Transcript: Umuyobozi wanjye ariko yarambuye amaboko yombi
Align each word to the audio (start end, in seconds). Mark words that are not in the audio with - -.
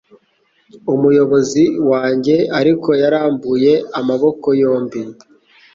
Umuyobozi 0.93 1.63
wanjye 1.89 2.35
ariko 2.59 2.89
yarambuye 3.01 3.71
amaboko 3.99 4.47
yombi 4.61 5.01